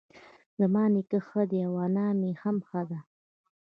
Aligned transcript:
زما 0.59 0.83
نيکه 0.93 1.19
ښه 1.27 1.41
دی 1.49 1.59
اؤ 1.67 1.75
انا 1.85 2.07
مي 2.19 2.31
هم 2.41 2.57
ښۀ 2.67 2.81
دۀ 2.89 2.99